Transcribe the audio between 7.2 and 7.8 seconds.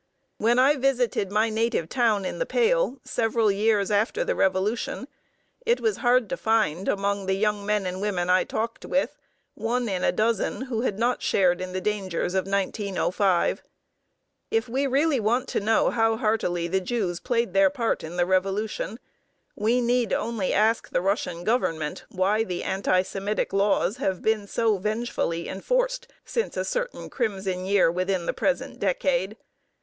the young